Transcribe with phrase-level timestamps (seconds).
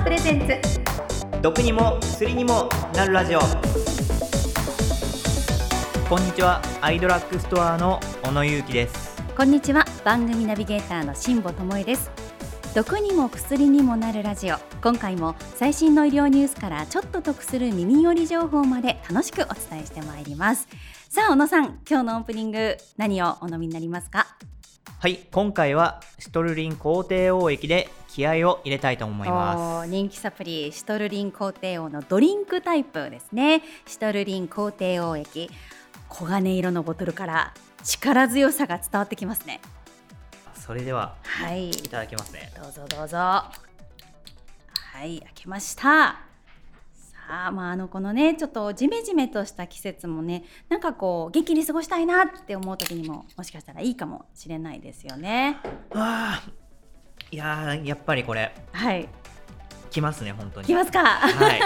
[0.00, 0.54] アプレゼンツ。
[1.42, 3.40] 毒にも薬にもなるラジオ。
[6.08, 6.62] こんにちは。
[6.80, 9.22] アイドラッグストアの小野裕樹です。
[9.36, 9.84] こんにちは。
[10.02, 12.10] 番組ナビゲーターの辛坊智恵です。
[12.74, 14.56] 毒にも薬にもなるラジオ。
[14.80, 20.66] 今回も最新の医療ニュースからちょっと得する耳寄り情報まで楽しくお伝えしてまいります。
[21.10, 24.28] さあ小野さん今日のオープニング何をお飲みになりますか？
[24.98, 29.88] はい今回はシトルリン抗低黄液で気合を入れたいと思います。
[29.88, 33.62] 人気サプリシトルリン抗低黄のドリンクタイプですね。
[33.86, 35.48] シトルリン抗低黄液
[36.10, 37.54] 黄金色のボトルから
[37.84, 39.60] 力強さが伝わってきますね。
[40.54, 41.70] それでははい。
[41.70, 42.52] いただきますね。
[42.60, 43.16] どうぞどうぞ。
[43.16, 43.52] は
[45.04, 45.82] い開けました。
[45.82, 55.58] さあまああのこのねちょっとジメジメとした季節もねなんかこう元気に過ごしたいなって思う時にももしかしたらいいかもしれないですよね。
[55.94, 56.42] あ
[57.30, 58.52] いややっぱりこれ。
[58.72, 59.08] はい。
[59.90, 60.66] きますね本当に。
[60.66, 61.04] きますか？
[61.04, 61.56] は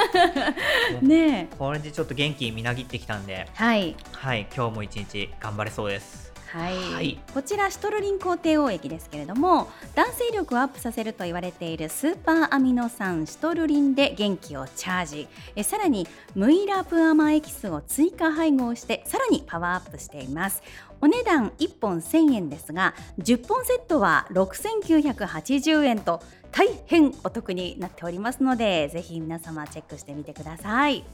[1.02, 1.05] い。
[1.06, 3.48] ねこれでちょっと元気みなぎってきたんで。
[3.55, 3.97] はい。
[4.12, 6.25] はい今日も一日頑張れそうです。
[6.53, 7.19] はい、はい。
[7.34, 15.28] こちらシトルリン抗低黄液ですけれども男性力をアップさせると言われているスーパーアミノ酸シトルリンで元気をチャージ。
[15.56, 20.62] えさらにムイラプアマエキスを追加配合してさらにパワーアップしています
[21.05, 31.05] お値段1本1000円ですが10本セットは6980円と大変お得になっておりますのでぜひ皆様チェックしてみてください。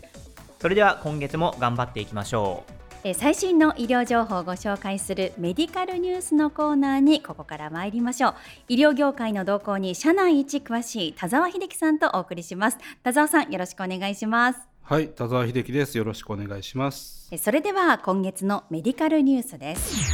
[0.61, 2.73] それでは今月も頑張っていきましょう。
[3.03, 8.35] えー最新の医療情報をご紹介するメディカルニュースのコーナーにここから参りましょう。
[8.69, 12.79] 医療業界の動向に社内一詳しい田沢秀樹さんとお送りします。
[13.03, 15.97] 田沢さんよろしくお願いしますはい、田沢秀樹です。
[15.97, 17.29] よろしくお願いします。
[17.31, 20.11] えそれでは今月のメディカルニュースです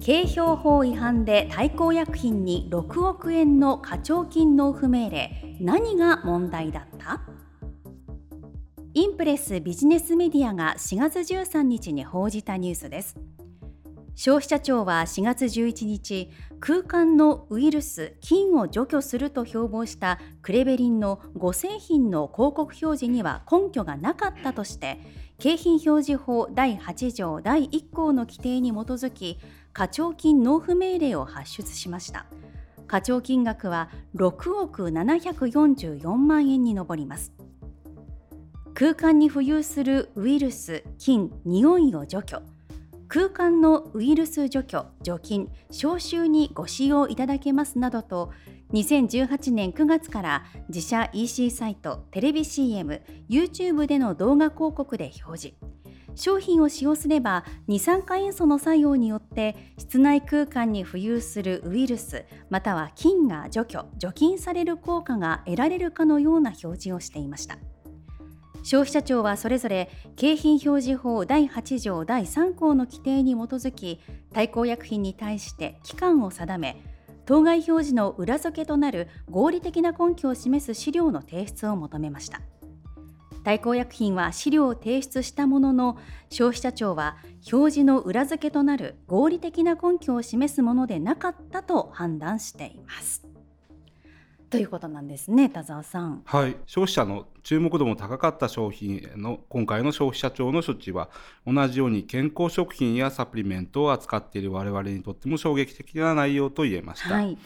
[0.00, 7.20] 景標法違反で大幸薬品に6億円の課徴金納付命令何が問題だった？
[8.94, 13.14] インプレスビジネスメディアが4月13日に報じたニュースです
[14.16, 24.98] 消費者庁は4月11日空間のウイルス菌を除去すると標榜したクレベリンの5製品の広告表示には根拠がなかったとして
[25.38, 29.38] 景品表示法第8条第1項の規定に基づき
[29.74, 32.24] 課徴金納付命令を発出しました。
[32.86, 37.34] 課徴金額は6億744万円に上ります。
[38.72, 42.40] 空間に浮遊するウイルス、菌、匂いを除去。
[43.08, 48.32] 空間のウイルス除去、除菌、消臭にご使用いただけますなどと
[48.72, 55.76] 2018年9月から自社 EC サイト、テレビ CM、YouTube での動画広告で表示。
[56.16, 67.58] 商品を使用すれば二酸化塩素の作用によって室内空間に浮遊するウイルスまたは菌が除去・除菌される効果が得られるかのような表示をしていました。
[68.66, 74.00] 消費者庁はそれぞれ景品表示法第8条第3項の規定に基づき
[74.32, 76.82] 対抗薬品に対して期間を定め
[77.26, 82.40] 当該表示の裏付けとなる合理的な根拠を示す資料の提出を求めました
[83.44, 85.96] 対抗薬品は資料を提出したものの
[86.30, 87.18] 消費者庁は
[87.52, 93.25] 表示の裏付けとなる合理的な根拠を示すものでなかったと判断しています。
[94.56, 96.22] ということなんですね田沢さん。
[96.24, 101.10] はい、消費者の注目度も高かった商品への今回の消費者庁の処置は
[101.46, 107.14] 同じように健康食品やサプリメントを扱っている我々にとっても衝撃的な内容と言えました。
[107.14, 107.38] はい、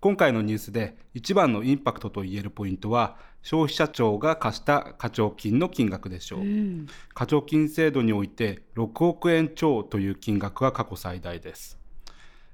[0.00, 6.86] 今回のニュースで一番のインパクトと言えるポイントは消費者庁が課した課徴金の金額でしょう、うん。
[7.14, 11.78] 課徴金制度において6億円超という金額は過去最大です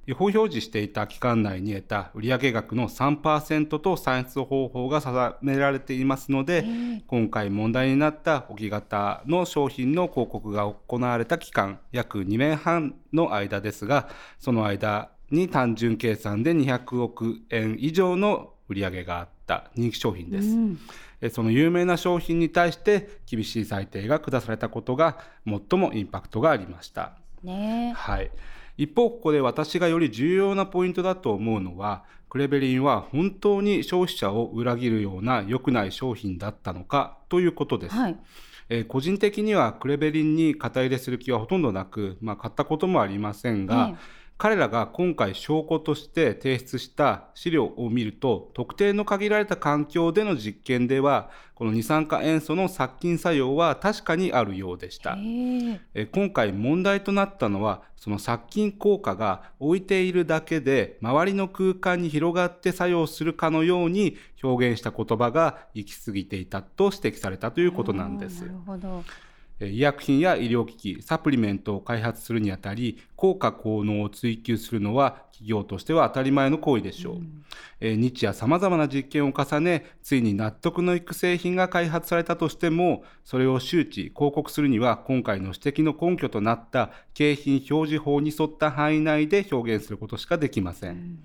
[0.07, 6.65] 違法表示していた期間内に得た売上額の3%と算出方法が定められていますので、
[7.07, 14.09] 今回問題になった置き型の商品の広告が行われた期間約2年半の間ですが
[14.39, 20.49] その間に単純計算で200億円以上の売上があった人気商品です。
[20.49, 20.79] うん
[21.23, 27.13] えその有名な商品に対して厳しい裁定が下されたことが最もインパクトがありました。
[27.45, 28.31] ねはい、
[28.77, 37.95] 一方ここで私がより重要なポイントだと思うのはクレベリンは本当に消費者を裏切るような良くない商品だったのかということです。
[37.95, 38.19] はい
[38.69, 43.95] えー個人的にはクレベリンに肩入れする気はほとんどなく、まあ、買ったこともありませんが、え
[44.43, 55.17] 彼らが今回証拠として提出した資料を見ると特定の限られた環境での実験ではこの二酸化塩素の殺菌作用は確かにあるようでした。
[55.95, 56.07] え。
[56.07, 68.41] 今回問題となったのはその殺菌効果が置いているだけで周りの空間に広がって作用するかのように表現した言葉が行き過ぎていたと指摘されたということなんです。
[68.41, 69.05] なるほど
[69.69, 77.15] 医薬品や医療機器、サプリメントを開発するにあたり、効果効能を追求するのは企業としては当たり前の行為でしょう。
[77.17, 77.45] うん、
[77.81, 90.91] え日夜様々な実験を重ね、ついに納得のいく製品が開発されたとしても、それを周知、広告するには今回の指摘の根拠となった景品表示法に沿った範囲内で表現することしかできません。
[90.91, 91.19] うん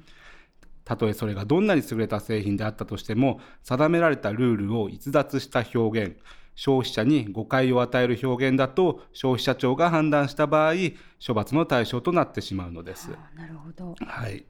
[0.88, 6.16] たとえそれがどんなに優れた製品であったとしても、定められたルールを逸脱した表現、
[6.58, 10.74] 消費者に誤解を与える表現だと消費者庁が判断した場合
[11.26, 13.12] 処罰の対象となってしまうのです。
[13.36, 14.44] なるほど、はい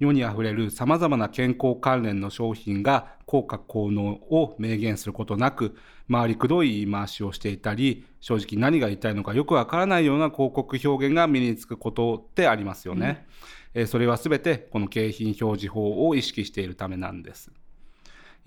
[0.00, 5.76] 世にあふれるさまざまな健康関連の商品が効果効能を明言することなく
[6.10, 13.26] 回りくどい言い回しをしていたり正直何が言いたいのかよくわからないような広告表現が身につくことってありますよね。
[13.74, 17.50] うん、えそれは全てこの景品表示法を意識しているためなんです。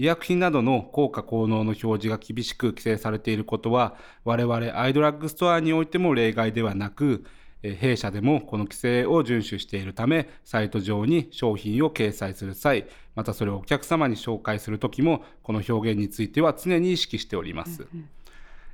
[0.02, 3.94] 医薬品などの効果効能の表示が厳しく規制されていることは
[4.24, 7.24] 我々アイドラッグストアにおいても例外ではなく
[7.62, 17.84] 弊社でもこの規制を遵守しているためサイト上に商品を掲載する際またそれをお客様に紹介する時もこの表現については常に意識しております。
[17.84, 18.10] うん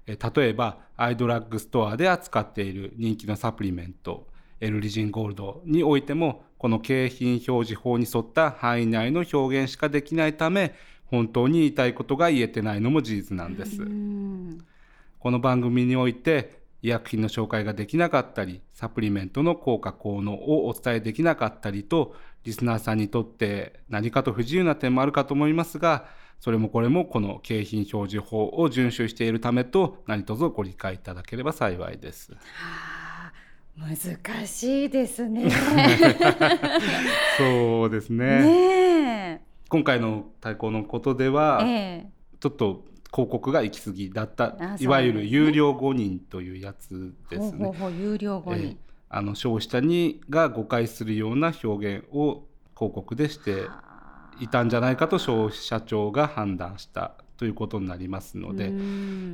[0.08, 4.28] うん、例えばアイドラッグストアで扱っている人気のサプリメント
[4.62, 10.74] エルリジンゴールドにおいてもこの景品表示法に沿った範囲内の表現しかできないため
[11.08, 13.82] 本当に言いたいことが言えてないのも事実なんです。
[15.20, 26.06] この番組において医薬品の紹介ができなかったりサプリメントの効果効能をお伝えできなかったりとリスナーさんにとって何かと不自由な点もあるかと思いますが
[26.40, 32.32] それもこれもこの景品表示法を遵守しているためと何卒ご理解いただければ幸いです。
[32.34, 32.38] は
[33.28, 33.34] あ、
[33.80, 35.50] 難しいですね。
[37.38, 38.42] そうですね。
[38.44, 47.66] ね今回の対抗のことでは、えー、ちょっと広告が行き過ぎだった、ね、いわゆる有料誤認というやつですね。
[47.66, 48.78] ほうほう有料誤認、えー、
[49.10, 52.44] あの消費者にが誤解するような表現を
[52.76, 53.68] 広告でして
[54.40, 58.72] いたんじゃないかと消費者庁が判断したということになりますので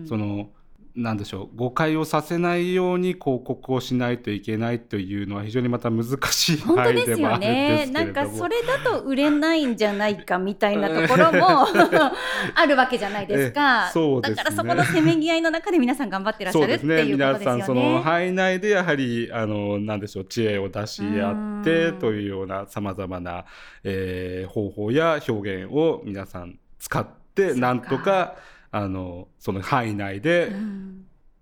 [0.08, 0.50] その
[0.96, 7.90] なんでしょう誤解をさせないように広告をしないといけないというのは非常にまた難しい本当ですよね。
[7.92, 11.66] なんかそれだと売れないんじゃないかみたいなところも
[12.54, 13.90] あるわけじゃないですか。
[13.92, 17.34] そうです、ね、だからそこのせめぎ合いの中で皆さん頑張ってらっしゃるっていうことですよね。
[17.34, 23.46] 皆さんその範囲内でやはりあのなんでしょう知恵を出し合ってというようなさまざまな、
[23.84, 28.36] えー、方法や表現を皆さん使ってなんとか
[28.76, 30.52] あのその範囲内で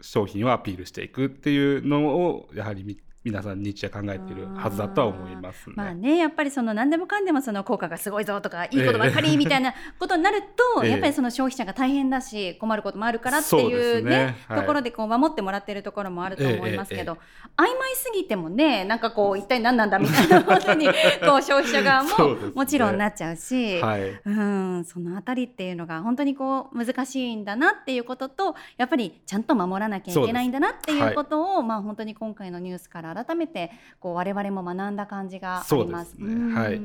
[0.01, 10.41] 商品をアピールしていくっていうのをやはり皆さん日夜考えているはずだとは思います、ね、まあねやっぱりその何でもかんでもその効果がすごいぞとかいいことばかりみたいなことになる
[10.75, 14.35] と、 えー、やっぱりその消費者が大変だし困ることもあるからっていうね、ね。
[14.47, 17.19] はい、ところでこう守ってもらってるところもあると思いますけど、
[17.57, 20.95] え曖昧すぎてもねなんかこう一体何なんだみたいなことに こう
[21.41, 36.11] 消費者側ももちろんなっちゃうし、はい、うんそのあたりっていうのが本当にこう難しいんだなっていうこととやっぱりちゃんと守らなきゃいけないんだなっていうことを、はい、まあ本当に今回のニュースから改めてこう我々も学んだ感じがあります。
[36.11, 36.81] すね、はい。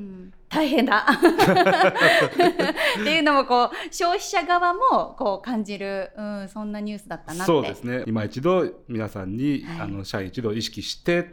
[0.49, 11.25] 大変だっていうのもこう消費者側もこう感じる、うん、そんなニュースだったなそうですね今一度皆さんに、はい、あの社員一度意識してっ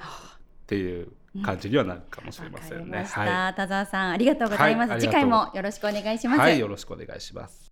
[0.66, 1.10] ていう
[1.44, 3.06] 感じにはなるかもしれませんね。
[3.10, 6.40] はい、田沢さんありがとうございます、はい、次回もよろしくお願いします。
[6.40, 7.72] はい、よろしくお願いします。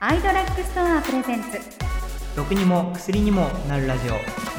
[0.00, 1.58] アイドラッグストアプレゼンツ。
[2.36, 4.53] 毒にも薬にもなるラジオ。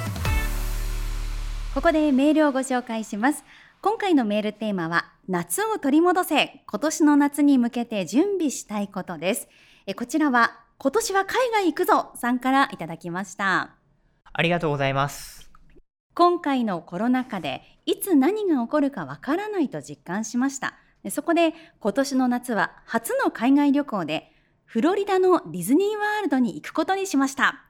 [1.75, 3.44] ここでメールをご紹介します。
[3.82, 6.63] 今回のメールテーマは夏を取り戻せ。
[6.65, 9.50] 今年の夏に向けて準備したいことです。
[9.86, 12.13] えこちらは今年は海外行くぞ。
[12.15, 13.75] さんからいただきました。
[14.32, 15.51] ありがとうございます。
[16.13, 20.75] 今回のコロナ禍でいつ何が起こるかわからないと実感しました。
[21.10, 24.32] そこで今年の夏は初の海外旅行で
[24.63, 27.65] フロリダのディズニーワールドに行くことにしました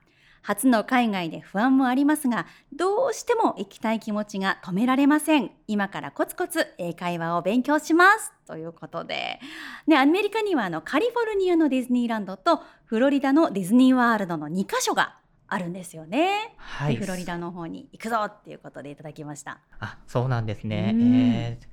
[0.46, 5.50] 初の海外で不安もありますが、どうしても行きたい気持ちが止められません。
[5.68, 8.32] 今からコツコツ英会話を勉強します。
[8.46, 9.40] ということで。
[9.88, 15.16] ね、アメリカにはあのカリフォルニアのディズニーランドとフロリダのディズニーワールドの2カ所が
[15.48, 16.56] あるんですよね。
[16.58, 16.96] はい。
[16.96, 19.60] フロリダの方に行くぞっていうことでいただきました。
[19.80, 20.92] あ、そうなんですね。
[20.94, 21.68] うんえー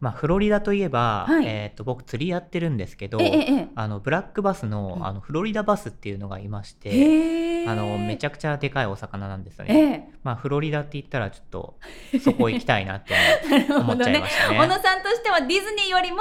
[0.00, 7.48] まあフロリダといえば、はいえっ、と僕釣りやってるんですけど、ええええあのブラックバスのうんあのフロリダバスっていうのがいまして。
[7.66, 10.10] あのめちゃゃくちゃでかいお魚なんですよえね。
[10.10, 11.78] えまあフロリダって言ったらちょっと
[12.22, 13.14] そこ行きたいなって
[13.68, 14.28] 思 っちゃいま。
[14.28, 14.58] したね。
[14.58, 16.18] 小野さんとしてはディズニーよりも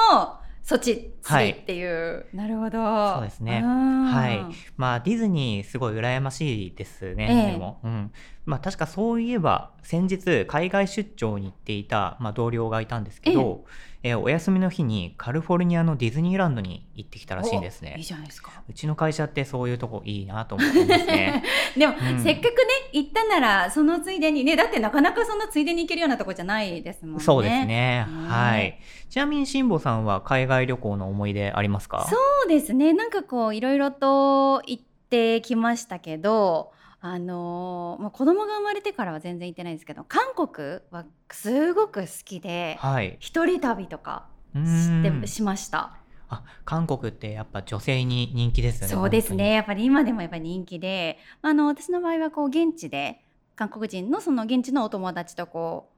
[0.68, 3.14] そっち釣りっていう、なるほど。
[3.14, 3.62] そうですね。
[3.64, 3.70] は
[4.04, 4.46] はい。
[4.76, 7.52] まあディズニーすごい羨ましいですね、ええ。
[7.54, 8.12] でも、うん、
[8.48, 13.66] まあ確かそういえば先日海外出張に行っていた、まあ、同僚がいたんですけど、
[14.04, 18.52] えーお休みの日にカリフォルニアのディズニーランドに行ってきたらしいんですいいねじゃないですか。
[18.70, 21.44] うちの会社ってそういうとこいいなと思ってますね。
[21.76, 22.20] でも、うん。
[22.24, 22.52] せっかくね
[22.94, 27.24] 行ったならそのついでにねだってなかなかそんなついでに行けるようなとこじゃないですもんね。
[27.24, 27.66] そうですね。
[27.66, 28.08] ね。
[28.30, 28.80] はい。
[29.10, 32.08] ちなみに辛坊さんは海外旅行の思い出ありますか？
[32.10, 32.94] そうですね。
[32.94, 43.18] なんかこういろいろと行ってきましたけどあのーまあ、子供が生まれてからは全然行ってないんですけど韓国はすごく好きではい。
[43.20, 45.94] 一人旅とかうしてしました。
[46.30, 49.54] あ韓国ってやっぱ女性に人気ですよねそうですね。
[49.54, 53.22] やっぱり今でもやっぱり人気であの私の場合はこう現地で
[53.56, 55.97] 韓国人のその現地のお友達とこう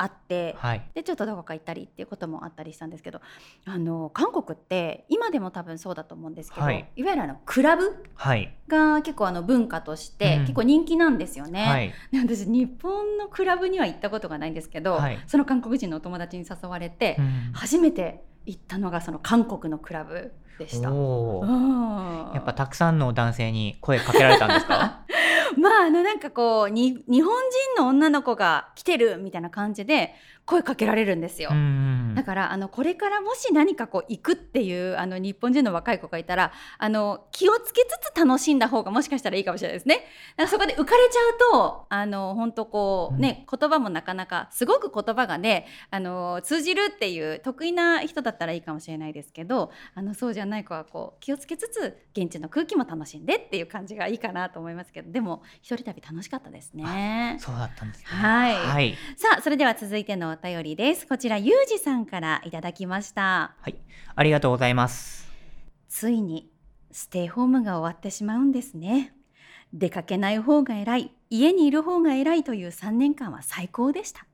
[0.00, 0.82] 会ってはい。
[0.94, 3.20] でちょっとどこか行ったりっていうこともあったりしたんですけど
[3.66, 6.88] あの韓国って今でも多分そうだと思うんですけど、はい。
[6.96, 8.54] い、わゆるあのクラブはい。
[8.68, 10.40] が結構あの文化としてうん。
[10.42, 11.64] 結構人気なんですよね。
[11.64, 11.92] はい。
[12.12, 15.18] で私日本のクラブには行ったことがないんですけど、はい。
[15.26, 17.52] その韓国人のお友達に誘われて、うん。
[17.52, 20.88] 初めて行ったのがその韓国のクラブでした。
[20.90, 24.99] やっぱたくさんの男性に声かけられたんですか？
[25.58, 27.34] まああのなんかこうに日本
[27.76, 30.14] 人の女の子が来てるみたいな感じで
[30.50, 31.50] 声かけられるんですよ。
[31.52, 39.94] うんだからあのこれからもし何かこう行くっていうあの日本人の若い子がいたらあの気をつけつつ楽しんだ方がもしかしたらいいかもしれないですね。
[39.94, 40.06] だか
[40.42, 57.36] らそこで浮かれちゃうとあの本当こうね、言葉もなかなかすごく言葉がねあの通じるっていう得意な人だったらいいかもしれないですけどあのそうじゃない子はこう気をつけつつ現地の空気も楽しんでっていう感じがいいかなと思いますけどでも一人旅楽しかったですね。
[57.38, 61.06] そうだったんですねはいはい、さあそれでは続いてのお便りです。
[61.06, 63.54] こちらゆうじさんからいただきました。
[63.60, 63.76] はい、
[64.14, 65.30] ありがとうございます。
[65.88, 66.50] ついに
[66.92, 69.14] ステイホームが終わってしまうんですね。
[69.72, 71.12] 出かけない方が偉い。
[71.30, 74.26] 家にいる方が偉いという3年間は最高でした。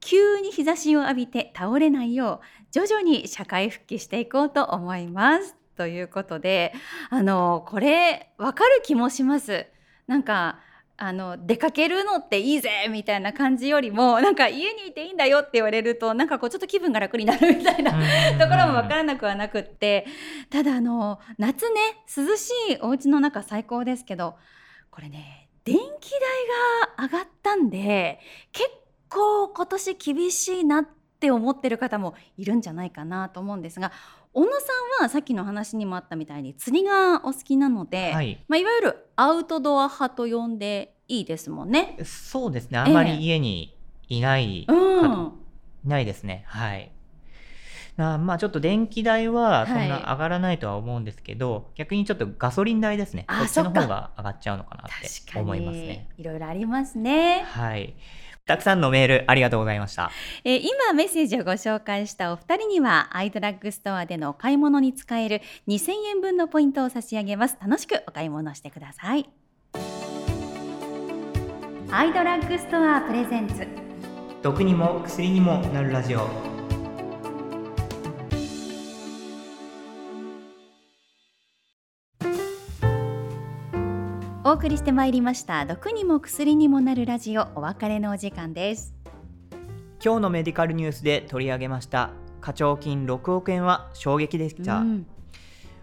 [0.00, 5.56] 急に日差しを浴びて倒れないよう徐々に社会復帰していこうと思います。
[5.76, 6.72] ということで
[7.10, 9.66] あのこれわかる気もします。
[10.06, 10.58] なんか
[10.98, 20.06] あの出かけるのっていいぜみたいな感じよりもなんか家にいていいんだよって言われるとなんかこうちょっと気分が楽になるみたいなところも分からなくはなくって
[20.48, 21.80] ただあの夏ね
[22.16, 24.36] 涼しいお家の中最高ですけど
[24.90, 26.10] これね電気
[26.96, 28.18] 代が上がったんで
[28.52, 28.70] 結
[29.10, 30.96] 構今年厳しいなって
[31.30, 33.92] 思ってる方もいるんじゃないかなと思うんですが
[34.36, 34.56] 小野さ
[35.00, 38.44] んはさっきの話にもあったみたいに釣りがお好きなので、はい。
[38.48, 41.96] まあ、いわゆるアウトドア派と呼んでいいですもんね。
[42.04, 42.78] そうですね。
[42.78, 45.32] あんまり家にいない、うん、
[45.86, 46.44] いないですね。
[46.48, 46.92] はい。
[47.96, 49.88] なまあちょっと電気代はそんはい。
[49.88, 53.24] な上がらないとは思うんですけど、逆にちょっとガソリン代ですね。
[53.28, 54.86] あこっちの方が上がっちゃうのかなっ
[55.32, 56.10] て思いますにね。
[56.18, 57.46] いろいろありますね。
[57.46, 57.94] はい
[58.46, 60.10] たくさんのメールありがとうございました。
[60.44, 67.56] えー今メッセージをご紹介したお二人にはアイドラッグストアでのお買い物に使える2000円分のポイントを差し上げます。
[67.60, 69.28] 楽しくお買い物してください。
[71.90, 73.66] アイドラッグストアプレゼンツ。
[74.42, 76.45] 毒にも薬にもなるラジオ
[84.48, 88.94] お送りしてまいりました毒にも薬にもなるラジオお別れのお時間です。
[90.00, 92.10] 今日のメディカルニュースで取り上げました
[92.40, 95.06] 課徴金6億円は衝撃でした、うん。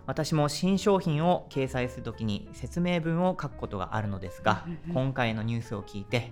[0.05, 4.93] 私も新商品を掲載するときに説明文を書くことがあるのですが、うんうんうん。
[4.93, 6.31] 今回のニュースを聞いて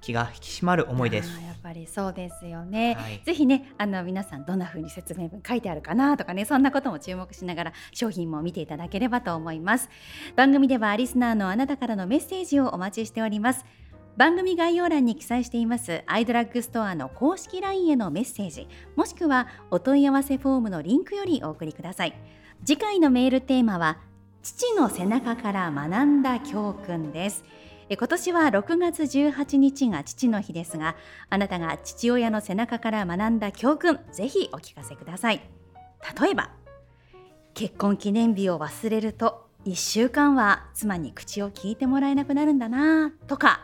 [0.00, 1.28] 気が引き締まる思いです。
[1.42, 3.20] やっぱりそうですよね、はい。
[3.24, 9.88] ぜひねあの皆さんどんな風に説明文書いてあるかなとかねそんなことも注目しながら商品も見ていただければと思います。
[10.36, 13.64] 番組ではリスナーのあなたからのメッセージをお待ちしております。
[14.16, 22.14] 番組概要欄に記載していますアイドラッグストアの公式 LINE へのメッセージもしくはお問い合わせフォームのリンクよりお送りください。
[22.64, 23.98] 次回のメールテーマは
[24.42, 27.44] 父の背中から学んだ教訓です。
[27.48, 30.96] え今年は6月18日が父の日ですが
[31.30, 35.40] あなたが父親の背中から学んだ教訓ぜひお聞かせください。
[36.20, 36.50] 例えば
[37.54, 43.60] 結婚記念日を忘れると1週間は妻に口を聞いてもらえなくなるんだなとか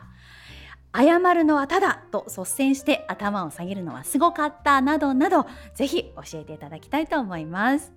[0.94, 7.92] 謝るのはただと率先して頭を下げるのはすごかったなどなどぜひ教えていただきたいと思います。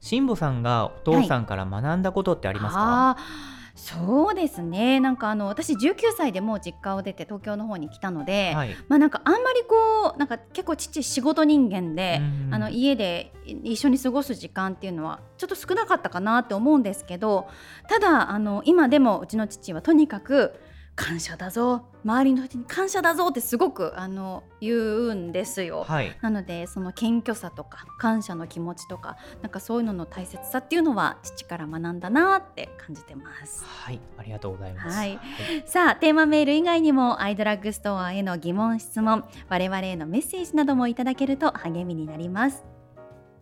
[0.00, 5.00] 辛坊さんがお父さんから学んだことってありますか、あーそうですね。
[5.00, 8.74] なんかあの私19歳でもう実家を出て東京の方に来たので、はい。
[8.88, 12.54] まあなんかあんまりこうなんか結構父仕事人間で、うん。
[12.54, 17.48] あの家で一緒に過ごす時間っていうのはちょっと少なかったかなって思うんですけど
[17.88, 20.58] ただあの今でもうちの父はとにかく
[20.96, 25.84] 感謝だぞ周りの人に感謝だぞってすごくあの言うんですよ。
[25.86, 33.64] はいなのでその謙虚さとか感謝の気持ちとかなんかそういうのの大切さっていうのは父から学んだなって感じてます。
[33.66, 35.20] はいありがとうございますはい
[35.66, 42.64] さあテーマメール以外にもアイドラッグストアへの疑問質問我々へのメッセージなどもいただけると励みになります。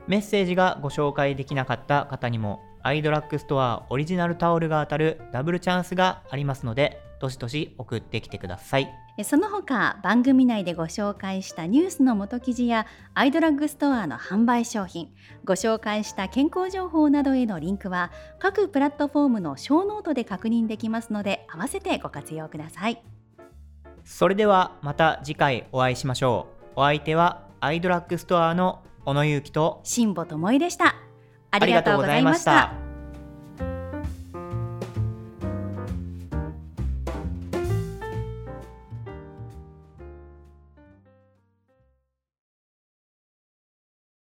[0.08, 15.08] メッセージがご紹介できなかった方にもアイドラッグストアオリジナルタオルが当たるダブルチャンスがありますのでどしどし送ってきてくださいえその他番組内でご紹介したニュースの元記事やアイドラッグストアの販売商品
[15.44, 23.02] ご紹介した健康情報などへのリンクは各プラットフォームのショーノートで確認できますので合わせてご活用ください。
[24.04, 30.88] それではまた次回お会いしましょうお相手はアイドラッグストアの小野ゆうきと辛坊智恵でした。
[30.88, 30.94] あ
[31.52, 32.83] ありがとうございました